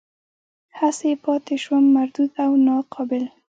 هسې 0.79 1.11
پاتې 1.23 1.55
شوم 1.63 1.83
مردود 1.95 2.31
او 2.45 2.51
ناقابل. 2.67 3.23